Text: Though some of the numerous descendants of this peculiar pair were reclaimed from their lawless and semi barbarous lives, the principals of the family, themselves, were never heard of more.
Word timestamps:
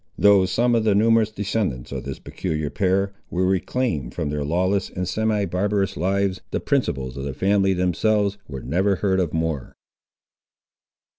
Though 0.17 0.47
some 0.47 0.73
of 0.73 0.83
the 0.83 0.95
numerous 0.95 1.29
descendants 1.29 1.91
of 1.91 2.05
this 2.05 2.17
peculiar 2.17 2.71
pair 2.71 3.13
were 3.29 3.45
reclaimed 3.45 4.15
from 4.15 4.31
their 4.31 4.43
lawless 4.43 4.89
and 4.89 5.07
semi 5.07 5.45
barbarous 5.45 5.95
lives, 5.95 6.41
the 6.49 6.59
principals 6.59 7.17
of 7.17 7.23
the 7.23 7.35
family, 7.35 7.73
themselves, 7.73 8.39
were 8.47 8.61
never 8.63 8.95
heard 8.95 9.19
of 9.19 9.31
more. 9.31 9.75